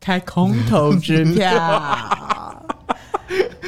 [0.00, 1.50] 开空头支票。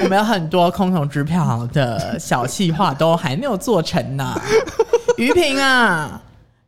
[0.02, 4.34] 我们有很多空头支票的小计划都还没有做成呢。
[5.16, 6.20] 于平啊。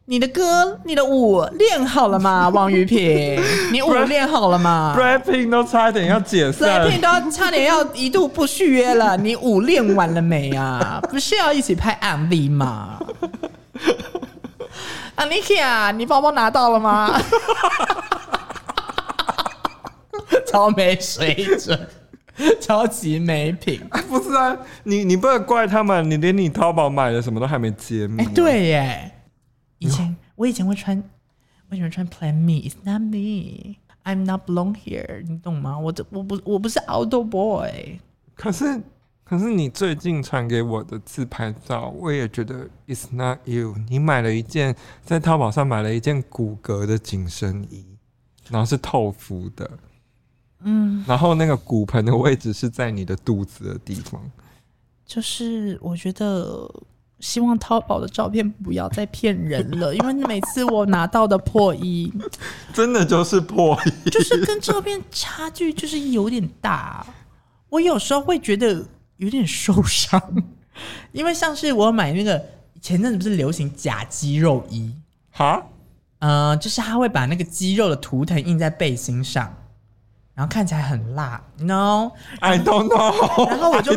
[0.09, 2.49] 你的歌，你的舞练好了吗？
[2.49, 9.17] 王于平，你舞练好了吗？Blackpink 都差点要解散，Blackpink 都差点要一度不续约了。
[9.17, 11.03] 你舞练完了没啊？
[11.11, 13.01] 不是要一起拍 MV 吗
[15.17, 17.19] ？Anikia，你包包拿到了吗？
[20.47, 21.89] 超没水准，
[22.61, 23.81] 超级没品。
[24.09, 28.23] 不是啊，你你不能怪他们，你连你淘宝买的什么都还没揭秘。
[28.23, 29.13] 哎，对耶。
[29.79, 31.03] 以前我以前会穿，
[31.71, 35.79] 我喜欢穿 Plan Me，It's not me，I'm not belong here，你懂吗？
[35.79, 37.99] 我这我不我不是 Outdoor Boy。
[38.35, 38.81] 可是
[39.29, 43.75] 可是你最近传给我的自拍照，我也觉得 It's not you。
[43.89, 47.85] 你买了一件在淘宝上买了一件骨骼的紧身衣，
[48.49, 49.71] 然后是透肤的，
[50.61, 54.23] 嗯，然后那个骨盆的位置是在你的肚子的地方，
[55.05, 56.71] 就是我觉得。
[57.19, 62.13] 希望淘宝的照片不要再骗人了， 因为每次我拿到的破衣，
[62.75, 67.07] 真的就是破衣，就是跟照片差距就是有点大。
[67.71, 70.21] 我有时候会觉得有点受伤，
[71.13, 72.45] 因为像是我买那个
[72.81, 74.95] 前阵子不是流行假肌肉衣
[75.31, 75.67] 哈？
[76.19, 79.55] 呃，就是他会把那个肌肉的图腾印在背心上。
[80.35, 83.49] 然后看起来很辣，no，I don't know。
[83.49, 83.95] 然后我就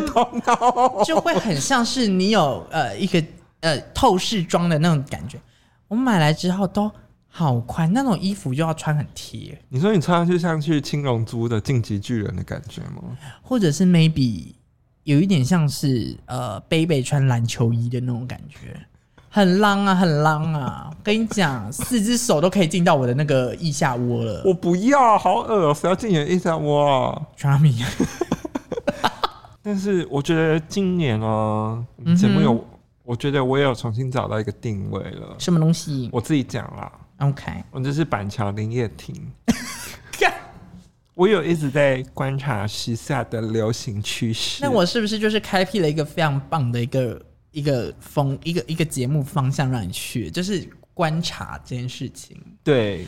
[1.04, 3.22] 就会很像是你有呃一个
[3.60, 5.38] 呃透视装的那种感觉。
[5.86, 6.90] 我买来之后都
[7.28, 9.60] 好宽，那种衣服就要穿很贴。
[9.68, 13.18] 你说你穿上去像去青龙珠的进击巨人的感觉吗？
[13.42, 14.54] 或者是 maybe
[15.04, 18.78] 有一点像是呃贝贝穿篮球衣的那种感觉。
[19.32, 20.90] 很浪啊，很浪啊！
[21.04, 24.42] 跟你讲， 四只手都可以进到我的那个腋下窝了。
[24.44, 27.22] 我不要，好恶，谁要进你的腋下窝啊？
[27.36, 27.80] 抓米。
[29.62, 31.84] 但是我觉得今年哦，
[32.18, 32.66] 节目有，
[33.04, 35.36] 我觉得我也有重新找到一个定位了。
[35.38, 36.08] 什么东西？
[36.12, 36.90] 我自己讲啦。
[37.18, 39.14] OK，我就是板桥林业亭。
[41.14, 44.62] 我有一直在观察时下的流行趋势。
[44.62, 47.20] 那我是不是就是开辟了一个非常棒的一个？
[47.52, 52.40] 一个风一个一个节目方向让你去，就是观察这件事情。
[52.62, 53.04] 对，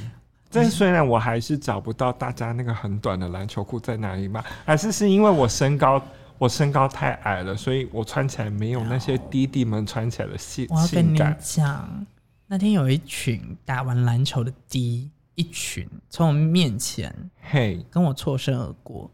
[0.51, 6.03] 但虽然我还是找不到大家那个很短的篮球裤在哪里买，还是是因为我身高
[6.39, 12.05] 我身高太矮了，所以我穿起来没有那些弟弟们穿起来的性我要跟你讲，
[12.49, 19.11] 那天有一群打完篮球的弟，一群从我面前嘿跟我错身而过，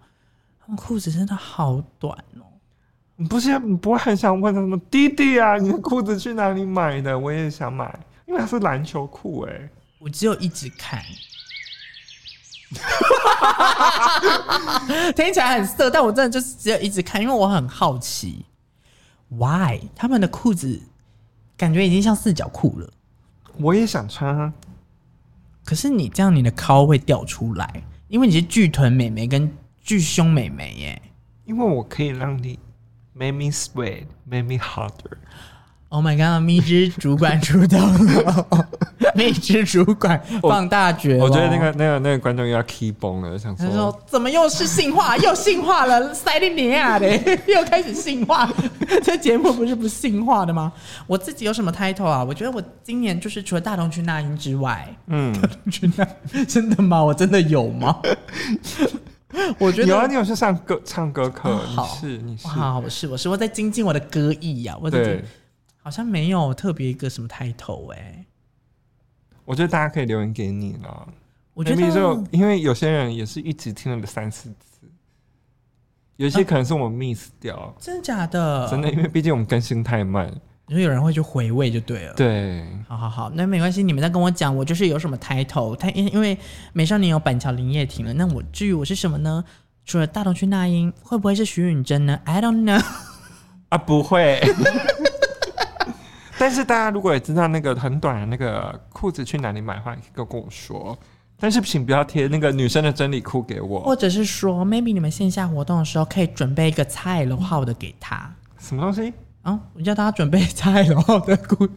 [0.61, 2.43] 他们裤子真的好短哦。
[3.17, 5.57] 你不是你不会很想问他们弟弟啊？
[5.57, 7.19] 你的裤子去哪里买的？
[7.19, 9.71] 我也想买，因为它是篮球裤哎。
[9.99, 11.03] 我只有一直看，
[15.17, 18.47] 听起来很色，但我真的就是只有一直看，因为我很好奇
[19.31, 20.81] ，why 他们的裤子
[21.57, 22.89] 感觉已经像四角裤了。
[23.57, 24.53] 我也想穿啊，
[25.69, 29.53] 可是你这样你的尻会掉出来，因为你是巨臀美眉跟
[29.83, 31.03] 巨胸美眉耶。
[31.45, 32.59] 因为我可以让你。
[33.13, 35.19] Make me sweat, make me harder.
[35.91, 36.43] Oh my god！
[36.45, 38.47] 蜜汁主管出动了，
[39.15, 41.17] 蜜汁主管放大绝。
[41.17, 47.09] 我觉得那个、那个、那个观众又要 key 崩了，想说，他说怎么又是性化， 又性化了，塞利尼亚的
[47.49, 48.53] 又开始性化。
[49.03, 50.71] 这节目不是不性化的吗？
[51.07, 52.23] 我自己有什么 title 啊？
[52.23, 57.03] 我觉得我今年就是除了大东区那英之外，嗯，大东区那真的吗？
[57.03, 57.99] 我真的有吗？
[59.59, 61.57] 我觉得有啊，你有去上歌唱歌课？
[61.57, 64.77] 好，你是你是好，我是我是我在精进我的歌艺呀。
[64.83, 65.25] 我对，
[65.89, 68.27] 好像没有特别一个什么 title 哎。
[69.47, 71.09] 我觉得大家可以留言给你了。
[71.55, 74.87] 我觉得就因为有些人也是一直听了三四次，
[76.17, 78.69] 有些可能是我们 miss 掉，真的假的？
[78.69, 80.31] 真的，因为毕竟我们更新太慢。
[80.67, 82.13] 你说有人会去回味就对了。
[82.13, 86.37] 对，好好好，那没关系，你们在跟我讲，我就是有什么 title，他因因为
[86.75, 89.43] 美少年有板桥林叶婷了，那我至于我是什么呢？
[89.87, 92.85] 除了大东区那英，会不会是徐允珍呢？I don't know。
[93.71, 94.43] 啊，不会。
[96.39, 100.97] 但是大家如果也知道那个很短的那个裤子去哪里买的话，你可以跟我说。
[101.41, 108.29] 但是请不要贴那个女生的真理裤给我，或者是说，maybe 你们线下活动的时候可以准备一个蔡的号的给他。
[108.59, 109.13] 什么东西？
[109.43, 109.59] 啊！
[109.75, 111.69] 我叫大家准备蔡老的裤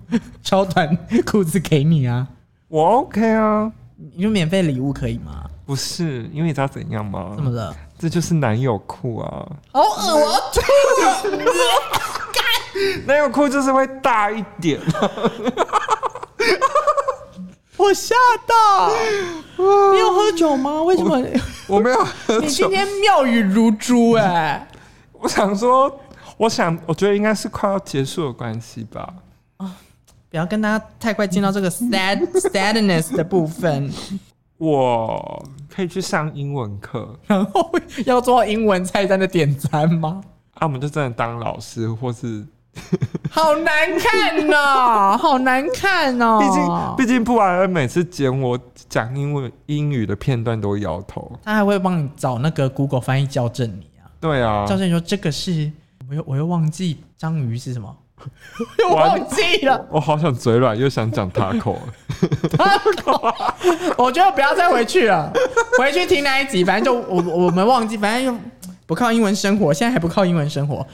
[0.42, 2.28] 超短裤子给你啊！
[2.68, 3.72] 我 OK 啊，
[4.16, 5.48] 你就免费礼物可以吗？
[5.64, 7.34] 不是，因为你知道怎样吗？
[7.36, 7.74] 怎么了？
[8.00, 9.48] 这就是男友裤啊！
[9.72, 11.46] 好恶，我要吐了！
[13.06, 14.80] 男友裤就是会大一点。
[17.78, 18.14] 我吓
[18.46, 18.92] 到！
[19.92, 20.84] 你有喝酒吗？
[20.84, 21.18] 为什么？
[21.68, 22.42] 我，我没有喝酒。
[22.42, 24.68] 你今天妙语如珠哎、欸！
[25.14, 26.00] 我想说，
[26.38, 29.12] 我想，我觉得应该是快要结束的关系吧。
[29.58, 29.76] 啊，
[30.30, 33.92] 不要跟大家太快进到这个 sad sadness 的部分。
[34.60, 37.72] 我可以去上英文课，然后
[38.06, 40.22] 要做英文菜单的点餐吗？
[40.54, 42.46] 啊，我们就真的当老师，或是。
[43.30, 46.40] 好难看哦， 好难看哦！
[46.40, 54.08] 毕竟，毕竟布莱恩每次剪我讲英文英语的片段都摇头，他还会帮你找那个 Google 翻译校正你啊。
[54.20, 55.72] 对啊，校正你说这个是，
[56.10, 57.94] 我又我又忘记章鱼是什么，
[58.80, 59.86] 又忘记了。
[59.90, 61.78] 我好想嘴软，又想讲 taco。
[63.98, 65.32] 我觉得不要再回去了，
[65.78, 68.40] 回去听那一集，反正就我我们忘记，反正又
[68.86, 70.86] 不靠英文生活，现在还不靠英文生活。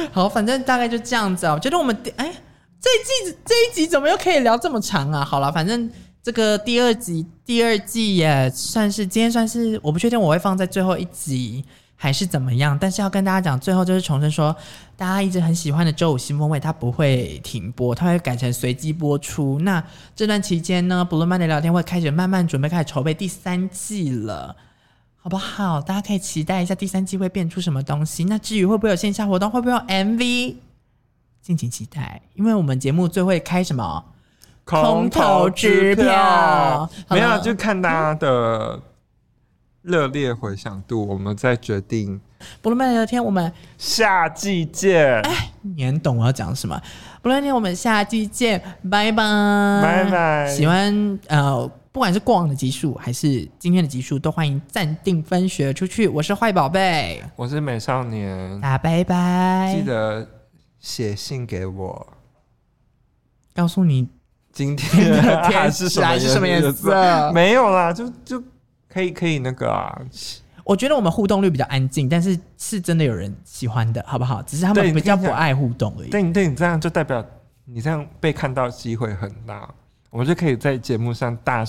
[0.12, 1.54] 好，反正大概就这样子啊。
[1.54, 2.32] 我觉得我们哎、欸，
[2.80, 5.24] 这一季这一集怎么又可以聊这么长啊？
[5.24, 5.90] 好了，反正
[6.22, 11.64] 这个第二集第二季也算是今天算是我不确定我会放在最后一集
[11.96, 14.54] 还是怎么样，但是要跟大家讲，最后就是重申说，
[14.96, 19.58] 大家一直很喜欢的周五新风味它不会停播，它会改成随机播出。
[19.60, 19.82] 那
[20.14, 24.54] 这段期间呢，Blue Monday 聊天会开始慢慢准备开始筹备第三季了。
[25.28, 25.78] 好不好？
[25.78, 28.24] 大家可以期待一下第三季会变出什么东西。
[28.24, 30.54] 那至于会不会有线下活动，会不会有 MV，
[31.42, 32.22] 敬请期待。
[32.32, 34.02] 因为我们节目最会开什么
[34.64, 38.80] 空头支票，没有就看大家的
[39.82, 42.18] 热烈回响度，我们再决定。
[42.62, 45.20] 不论麦聊天，我们下季见。
[45.20, 46.80] 哎，你很懂我要讲什么？
[47.20, 48.58] 不论天，我们下季见，
[48.90, 50.48] 拜拜，拜拜。
[50.48, 51.70] 喜欢呃。
[51.90, 56.06] 不管是过往的集数还是今天的集数，都欢迎暂定分学出去。
[56.06, 59.74] 我是坏宝贝，我是美少年，啊拜拜。
[59.74, 60.26] 记得
[60.78, 62.06] 写信给我，
[63.54, 64.06] 告诉你
[64.52, 67.32] 今天的天是什么颜色？
[67.32, 68.42] 没有啦，就就
[68.88, 69.98] 可以可以那个啊。
[70.64, 74.42] 我觉得我们互动率比较安静，但是是真的有人喜欢的，好不好？
[74.42, 76.10] 只是他们比较不爱互动而已。
[76.10, 77.24] 对，对你这样就代表
[77.64, 79.68] 你这样被看到机会很大。
[80.10, 81.64] 我就可以在节目上大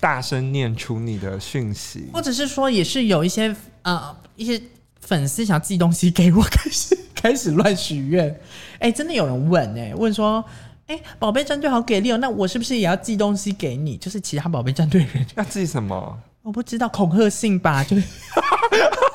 [0.00, 4.60] 大声念出你的讯息，或者是说，也是有一些呃一些
[5.00, 8.28] 粉丝想寄东西给我，开始 开始乱许愿。
[8.74, 10.44] 哎、欸，真的有人问哎、欸，问说，
[10.86, 13.96] 哎、欸，宝贝战队好给力哦，那我是不是也要寄东西给你？
[13.96, 16.18] 就是其他宝贝战队人要寄什么？
[16.42, 18.02] 我不知道，恐吓信吧，就是。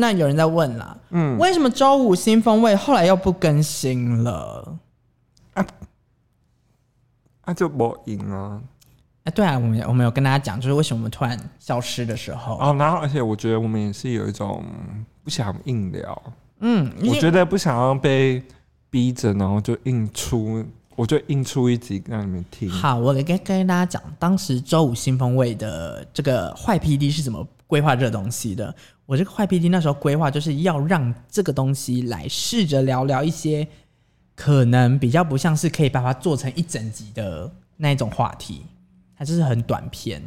[0.00, 4.76] 那有人在问啦，嗯，为什么周五新风味后来又不更新了？
[5.54, 5.66] 啊，
[7.42, 8.60] 啊就没赢啊！
[9.24, 14.64] 哎，对啊，我们我们有跟大家讲，就是为什么我们突然消失的时候哦，然后而且我觉得我们也是有一种
[15.22, 16.22] 不想硬聊，
[16.60, 18.42] 嗯，我觉得不想要被
[18.88, 20.64] 逼着，然后就硬出，
[20.96, 22.70] 我就硬出一集让你们听。
[22.70, 28.74] 好，我跟跟大家讲，当时周五新风味的这个坏 PD 是怎么规划这东西的。
[29.06, 33.66] 我这个坏 PD 那时候规划就是要让这个东西来试着聊聊一些
[34.34, 38.66] 可能比较不像是可以把它做成一整集的那一种话题，
[39.16, 40.20] 它就是很短篇，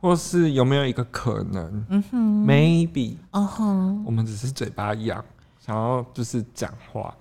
[0.00, 1.84] 或是有没有一个可能？
[1.88, 5.24] 嗯哼，maybe，嗯哼，我们只是嘴巴痒，
[5.58, 7.14] 想要就是讲话。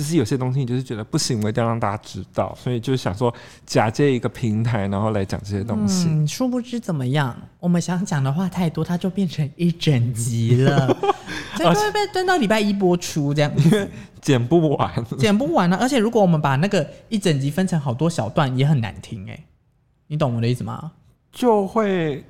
[0.00, 3.32] 就是有些东西，你就是觉得不行，我一定要让大家知道，所以就想说
[3.66, 6.08] 假借一个平台，然后来讲这些东西。
[6.08, 7.36] 嗯，殊不知怎么样？
[7.58, 10.86] 我们想讲的话太多，它就变成一整集了，
[11.54, 13.90] 所以就会被蹲到礼拜一播出这样因为，
[14.22, 15.76] 剪不完，剪不完了。
[15.76, 19.44] 而且如果我们把那个一整集分成好多小段，也很难听哎，
[20.06, 20.92] 你懂我的意思吗？
[21.30, 22.24] 就会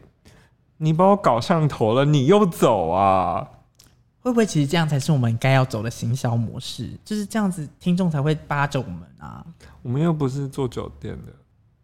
[0.78, 3.46] 你把我搞上头了，你又走啊。
[4.20, 6.90] 会不会其实这样才是我们该要走的行销模式？
[7.04, 9.44] 就是这样子，听众才会扒着我们啊！
[9.82, 11.32] 我们又不是做酒店的，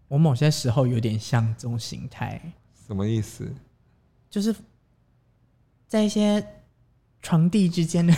[0.09, 2.40] 我某些时候有点像这种形态。
[2.87, 3.51] 什么意思？
[4.29, 4.55] 就是
[5.88, 6.46] 在一些
[7.22, 8.14] 床地之间的。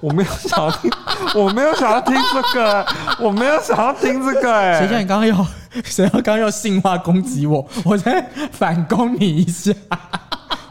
[0.00, 0.90] 我没有想要听，
[1.36, 2.84] 我没有想要听这个，
[3.20, 4.52] 我没有想要听这个。
[4.52, 5.46] 哎，谁叫你刚刚又，
[5.84, 7.64] 谁要刚刚要性化攻击我？
[7.84, 9.72] 我先反攻你一下。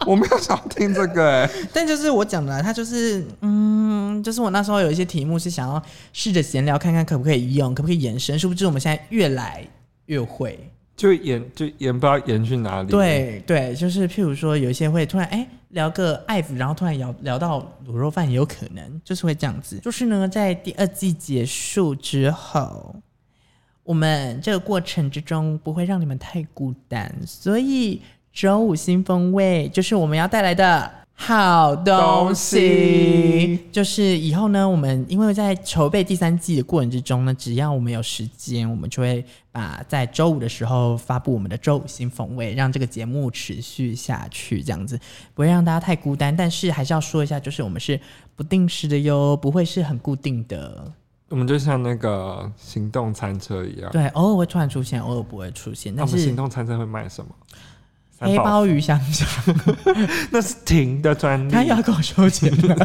[0.07, 5.81] 我没有想听这个哎、欸，但就是我讲的，他就是嗯，就是我那时候有一些题目是想要
[6.11, 9.65] 试着闲聊，看看可不可以用，可不可以延伸，殊不知我们现在越来
[10.07, 10.59] 越会，
[10.95, 12.89] 就延就延不知道延去哪里。
[12.89, 19.79] 对对，就是譬如说有一些会突然哎、欸，聊个爱抚，然后突然聊聊到卤肉饭也有可能，就是会这样子。
[19.79, 22.95] 就是呢，在第二季结束之后，
[23.83, 28.01] 我们这个过程之中不会让你们太孤单，所以
[28.33, 30.91] 周五新风味就是我们要带来的。
[31.13, 44.99] 好东西，就是以后呢，我们因为在筹备第三季的过程之中呢，只要我们有时间，我们就会把在周五的时候发布我们的周五新风味，让这个节目持续下去，这样子
[45.35, 46.35] 不会让大家太孤单。
[46.35, 47.99] 但是还是要说一下，就是我们是
[48.35, 50.91] 不定时的哟，不会是很固定的。
[51.29, 55.93] 我们就像那个行动餐车一样，对，偶尔会突然出现，偶尔不会出现。
[55.93, 57.29] 那我们行动餐车会卖什么？
[58.21, 59.55] 黑鲍鱼香肠，
[60.31, 61.51] 那是停的专利。
[61.51, 62.75] 他要给我收钱了，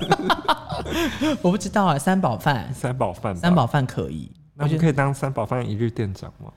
[1.43, 1.99] 我不知道啊。
[1.99, 4.30] 三宝饭，三宝饭，三宝饭可以。
[4.55, 6.51] 那我可以当三宝饭一日店长吗？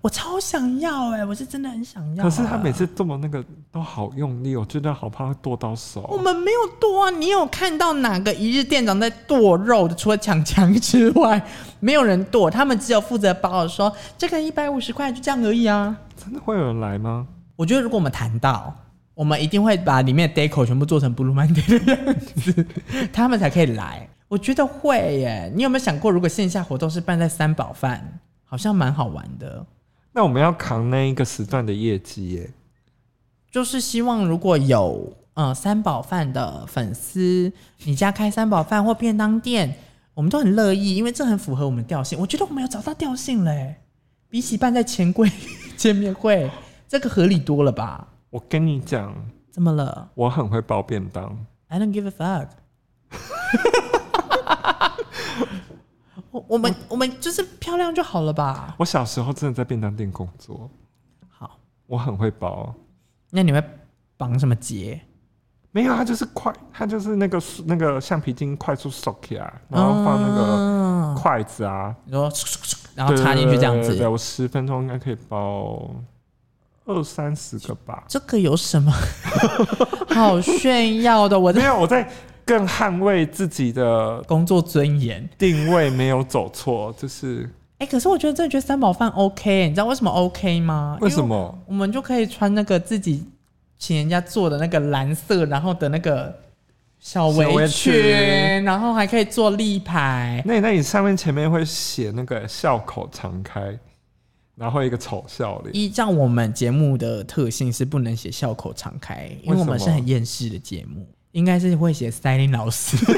[0.00, 2.24] 我超想要哎、欸，我是真的很想要、啊。
[2.24, 6.06] 可是他每次剁那个都好用力，我真的好怕会剁到手。
[6.08, 9.94] 我们没有剁啊，你有看到哪个一日店长在剁肉的？
[9.96, 11.42] 除了强强之外，
[11.80, 15.96] 没有人剁，他们只有负责包说这个一百五十块，就这样而已啊。
[16.16, 17.26] 真的会有人来吗？
[17.58, 18.72] 我觉得如果我们谈到，
[19.14, 22.66] 我们一定会把里面的 deco 全部做成 Blue Monday 的样子，
[23.12, 24.08] 他们才可以来。
[24.28, 25.52] 我觉得会耶。
[25.56, 29.66] 你有没有想过，如果线下活动是办在三宝饭，好像蛮好玩的。
[30.12, 32.48] 那我们要扛那一个时段的业绩耶。
[33.50, 37.52] 就是希望如果有呃三宝饭的粉丝，
[37.82, 39.74] 你家开三宝饭或便当店，
[40.14, 42.16] 我们都很乐意，因为这很符合我们调性。
[42.20, 43.74] 我觉得我们有找到调性嘞，
[44.28, 45.28] 比起办在钱柜
[45.76, 46.48] 见面会。
[46.88, 48.08] 这个合理多了吧？
[48.30, 49.14] 我跟你讲，
[49.50, 50.10] 怎么了？
[50.14, 51.46] 我很会包便当。
[51.68, 52.48] I don't give a fuck。
[56.30, 58.74] 我我们我，我们就是漂亮就好了吧？
[58.78, 60.70] 我小时候真的在便当店工作。
[61.28, 62.74] 好，我很会包。
[63.30, 63.62] 那你会
[64.16, 64.98] 绑什么结？
[65.70, 72.30] 没有，它就是快，它就是那个那个橡皮筋快速收起来，然后放那个筷子啊，然后
[72.96, 73.88] 然后插进去这样子。
[73.88, 75.90] 对，对，对，对，我十分钟应该可以包。
[76.88, 78.90] 二三十个吧，这个有什么
[80.08, 81.38] 好炫耀的？
[81.38, 82.08] 我没有，我在
[82.46, 87.44] 更捍卫自己的工作尊严，定位没有走错，就是
[87.78, 90.96] 哎、欸，可是我觉得真的觉得三宝饭 OK，你知道为什么 OK 吗？
[91.02, 91.58] 为什么？
[91.66, 93.22] 我们就可以穿那个自己
[93.78, 96.34] 请人家做的那个蓝色，然后的那个
[96.98, 100.42] 小围裙，然后还可以做立牌。
[100.46, 103.78] 那那你上面前面会写那个笑口常开。
[104.58, 105.74] 然后一个丑笑脸。
[105.74, 112.96] 依照我们节目的特性是不能写笑口常开，因为我们是很厌世的节目，应该是会写 Styling 老师。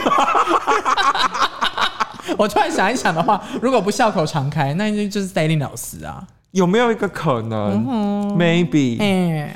[2.39, 6.27] 我突然想一想的话，如果不笑口常开，那就就是 Styling 老师啊。
[6.53, 9.55] 有没有一个可能、嗯、？Maybe、欸。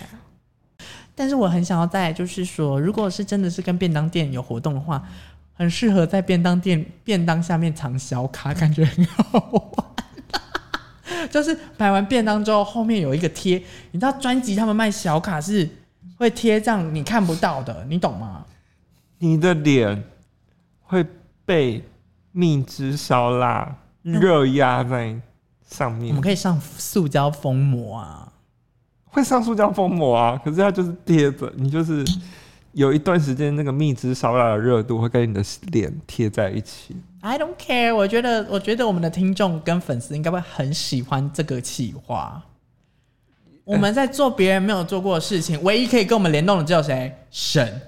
[1.14, 5.02] 但是我很想要在，就是说，如果是真的是跟便当店有活动的话，
[5.54, 9.93] 很适合在便当店便当下面藏小卡，感觉很好玩。
[11.30, 13.56] 就是买完便当之后，后面有一个贴，
[13.92, 15.68] 你知道专辑他们卖小卡是
[16.16, 18.44] 会贴这样你看不到的，你懂吗？
[19.18, 20.04] 你的脸
[20.82, 21.04] 会
[21.44, 21.82] 被
[22.32, 25.14] 蜜汁烧腊热压在
[25.66, 26.08] 上面。
[26.08, 28.32] 我们可以上塑胶封膜啊，
[29.06, 32.04] 会上塑胶封膜啊，可是它就是贴着，你就是
[32.72, 36.96] 有一段时间那个蜜汁烧腊的热度会跟你的脸贴在一起。
[37.26, 42.42] I don't care，我觉得，我觉得我们的听众跟粉丝应该会很喜欢这个企划。
[43.64, 47.10] 我们在做别人没有做过的事情，唯一可以跟我们联动的只有谁？
[47.30, 47.80] 沈，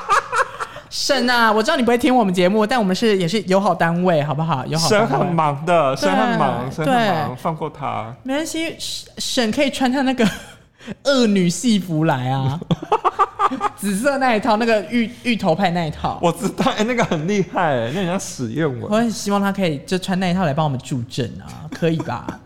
[0.90, 1.50] 沈啊！
[1.50, 4.66] 我知道你不会听我们节目，但我们是也是友好单位，好不好？
[4.66, 5.08] 友好单位。
[5.08, 8.14] 沈很忙的，沈很忙，沈很忙，放过他。
[8.22, 8.76] 没关系，
[9.16, 10.28] 沈可以穿他那个
[11.04, 12.60] 恶女戏服来啊。
[13.76, 18.88] 紫色那一套，那个芋芋头派那一套，我知道，哎、欸，那个很厉害，哎，那人家使用我。
[18.88, 22.40] 我很希望他可以就穿那一套来帮我们助阵啊，可以吧？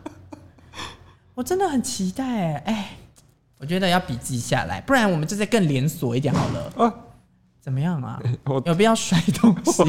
[1.35, 2.91] 我真的很期待，哎，哎，
[3.59, 6.73] 我觉得要笔记下来，不然我们就再更连锁一点好了。
[6.77, 6.95] 啊，
[7.61, 8.21] 怎么样啊？
[8.65, 9.83] 有必要摔东西？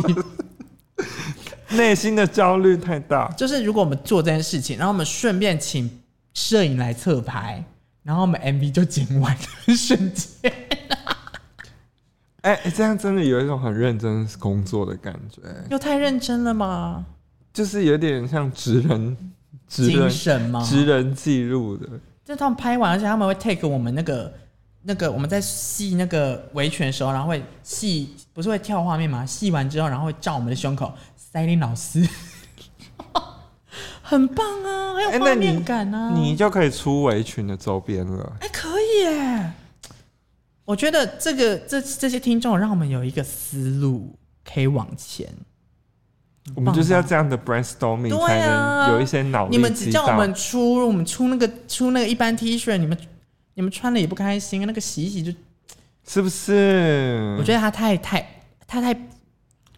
[1.76, 3.30] 内心的焦虑太大。
[3.38, 5.89] 就是如果我们做这件事情，然后我们顺便请
[6.34, 7.63] 摄影来侧拍，
[8.03, 10.51] 然后我们 MV 就剪完了，瞬间。
[12.48, 15.41] 哎、欸，这样真的有一种很认真工作的感觉。
[15.70, 17.06] 又太认真了吗？
[17.52, 19.18] 就是有点像职人，
[19.68, 20.64] 职人精神吗？
[20.64, 21.86] 职人记录的。
[22.24, 24.34] 就他们拍完，而且他们会 take 我们那个
[24.84, 29.26] 那个我们在系那个围裙的时候，然后会系，不是会跳画面吗？
[29.26, 30.93] 系完之后，然后会照我们的胸口。
[31.18, 32.08] 塞林老师，
[34.02, 36.30] 很棒啊，很有画面感啊、欸你！
[36.30, 38.38] 你就可以出围裙的周边了。
[38.39, 39.52] 哎、欸，可以耶。
[40.68, 44.13] 我觉得这个这这些听众让我们有一个思路
[44.43, 45.26] 可以往前。
[46.55, 49.55] 我们就是要这样的 brainstorming，才能有一些脑力。
[49.55, 52.97] 你们只叫我们出，我们出那个出那个一般 T 恤，你们
[53.53, 55.34] 你们穿了也不开心，那个洗一洗就
[56.05, 57.38] 是不是？
[57.39, 58.93] 我觉得他太太他太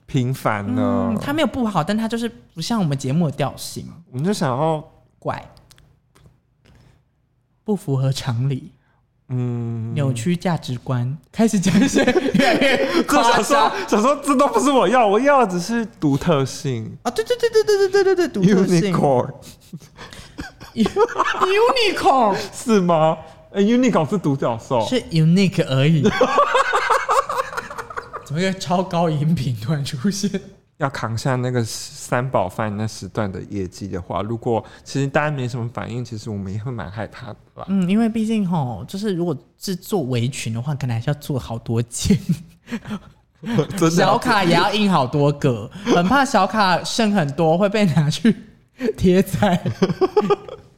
[0.07, 3.85] 平凡了，他没有不好，但他就是不像我们节目的调性。
[4.09, 4.83] 我们就想要
[5.19, 5.43] 怪，
[7.63, 8.71] 不符合常理。
[9.29, 12.03] 嗯，扭曲价值观，开始讲一些
[12.33, 13.71] 越来越夸张。
[13.87, 17.11] 想说这都不是我要，我要的只是独特性啊！
[17.11, 18.91] 对对对对对对对对对，独特性。
[20.73, 23.17] Unicorn，Unicorn 是吗？
[23.51, 26.03] 哎，Unicorn 是独角兽，是 unique 而已。
[28.25, 30.29] 怎么一个超高音频突然出现？
[30.79, 37.65] 要扛下那个三宝饭那时段的业绩的话，如果其实大家没什么反应，其实我们也会蛮害怕的吧。
[37.67, 42.17] 嗯，因为毕竟吼，就是如果是做围裙的话，可能还是要做好多件，
[43.91, 48.33] 小卡也要印好多个， 很怕小卡剩很多会被拿去
[48.95, 49.61] 贴在。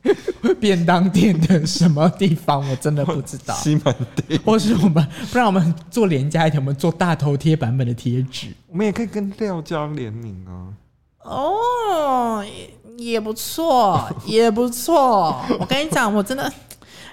[0.59, 3.53] 便当店的什么地方，我真的不知道。
[3.55, 3.95] 西门
[4.27, 8.47] 町，或是我们，不然我们做廉价一点，我们做大头贴版本的贴纸。
[8.67, 10.73] 我们也可以跟料胶联名啊。
[11.23, 12.43] 哦，
[12.97, 15.39] 也不错，也不错。
[15.59, 16.51] 我跟你讲，我真的，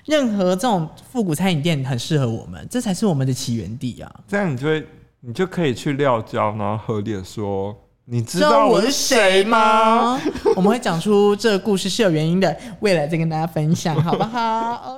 [0.06, 4.10] 任何这种复古餐饮店很适合我们，这才是我们的起源地啊。
[4.26, 4.86] 这样你就会，
[5.20, 7.76] 你就可以去料胶，然后合理的说。
[8.10, 10.18] 你知道我是谁吗？
[10.56, 14.96] 我们会讲出这个故事是有原因的，未来再跟大家分享，好不好？